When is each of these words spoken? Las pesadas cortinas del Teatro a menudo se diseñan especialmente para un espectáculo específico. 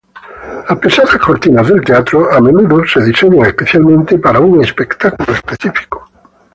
Las 0.67 0.79
pesadas 0.79 1.15
cortinas 1.19 1.67
del 1.67 1.83
Teatro 1.83 2.31
a 2.35 2.41
menudo 2.41 2.83
se 2.91 3.03
diseñan 3.05 3.45
especialmente 3.45 4.17
para 4.17 4.39
un 4.39 4.59
espectáculo 4.63 5.31
específico. 5.31 6.03